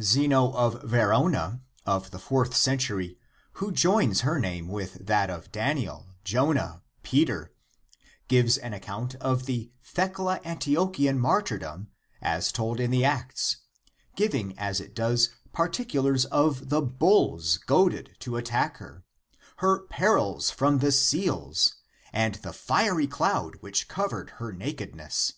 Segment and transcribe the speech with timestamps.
[0.00, 1.60] Zeno of Verona {De Timore)^
[1.92, 3.18] of the fourth century
[3.60, 7.52] who joins her name with that of Daniel, Jonah, Peter
[8.26, 11.88] gives an account of the Thecla Antiochian martyrdom
[12.22, 13.58] as told in the Acts,
[14.16, 19.04] giving as it does particulars of the bulls goaded to attack her,
[19.58, 21.74] her perils from the seals,
[22.10, 25.34] and the fiery cloud which covered her nakedness.